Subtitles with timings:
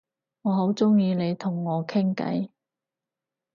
[0.41, 2.49] 我好鍾意你同我傾偈